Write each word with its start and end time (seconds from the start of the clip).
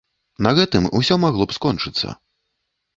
На 0.47 0.53
гэтым 0.59 0.89
усё 1.01 1.19
магло 1.27 1.43
б 1.53 1.59
скончыцца. 1.59 2.19